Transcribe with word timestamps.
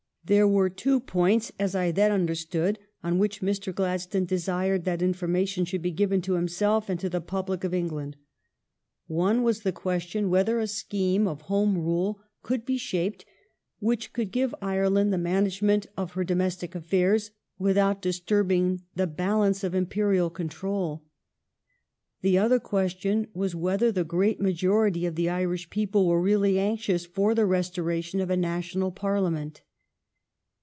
There 0.23 0.47
were 0.47 0.69
two 0.69 0.99
points, 0.99 1.51
as 1.57 1.73
I 1.73 1.89
then 1.91 2.11
understood, 2.11 2.77
on 3.03 3.17
which 3.17 3.41
Mr. 3.41 3.73
Gladstone 3.73 4.25
desired 4.25 4.85
that 4.85 5.01
information 5.01 5.65
should 5.65 5.81
be 5.81 5.89
given 5.89 6.21
to 6.21 6.33
himself 6.33 6.89
and 6.89 6.99
to 6.99 7.09
the 7.09 7.19
public 7.19 7.63
of 7.63 7.73
England. 7.73 8.17
One 9.07 9.41
was 9.41 9.61
the 9.61 9.71
question 9.71 10.29
whether 10.29 10.59
a 10.59 10.67
scheme 10.67 11.23
36o 11.23 11.23
THE 11.23 11.23
STORY 11.23 11.23
OF 11.23 11.23
GLADSTONE'S 11.23 11.25
LIFE 11.25 11.41
of 11.41 11.47
Home 11.47 11.77
Rule 11.85 12.19
could 12.43 12.65
be 12.65 12.77
shaped 12.77 13.25
which 13.79 14.13
could 14.13 14.31
give 14.31 14.53
Ireland 14.61 15.11
the 15.11 15.17
management 15.17 15.87
of 15.97 16.11
her 16.13 16.23
domestic 16.23 16.75
affairs 16.75 17.31
without 17.57 18.03
disturbing 18.03 18.83
the 18.95 19.07
balance 19.07 19.63
of 19.63 19.73
Imperial 19.73 20.29
con 20.29 20.49
trol. 20.49 21.01
The 22.21 22.37
other 22.37 22.59
question 22.59 23.25
was 23.33 23.55
whether 23.55 23.91
the 23.91 24.03
great 24.05 24.39
majority 24.39 25.07
of 25.07 25.15
the 25.15 25.29
Irish 25.29 25.71
people 25.71 26.07
were 26.07 26.21
really 26.21 26.59
anxious 26.59 27.07
for 27.07 27.33
the 27.33 27.47
restoration 27.47 28.21
of 28.21 28.29
a 28.29 28.37
National 28.37 28.91
Parliament. 28.91 29.63